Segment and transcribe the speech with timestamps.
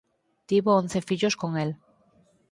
[0.47, 1.71] Tivo once fillos con el.